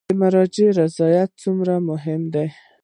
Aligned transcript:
د 0.09 0.11
مراجعینو 0.21 0.77
رضایت 0.81 1.29
څومره 1.41 1.73
مهم 1.89 2.21
دی؟ 2.33 2.47